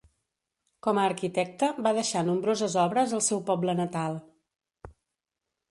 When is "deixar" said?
1.99-2.23